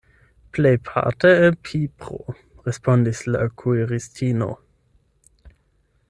"Plejparte 0.55 1.29
el 1.47 1.57
pipro," 1.67 2.33
respondis 2.69 3.21
la 3.35 3.43
kuiristino. 3.63 4.49